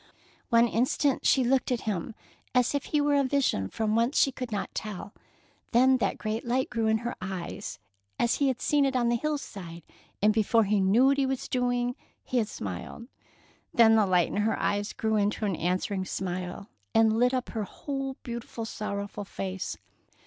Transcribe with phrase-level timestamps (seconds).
[0.49, 2.15] One instant she looked at him
[2.55, 5.13] as if he were a vision from whence she could not tell,
[5.73, 7.77] then that great light grew in her eyes,
[8.17, 9.83] as he had seen it on the hillside,
[10.19, 13.09] and before he knew what he was doing he had smiled.
[13.75, 17.63] Then the light in her eyes grew into an answering smile and lit up her
[17.65, 19.77] whole beautiful, sorrowful face.